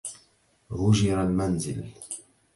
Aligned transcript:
هُجر 0.69 1.21
المنزل. 1.21 1.91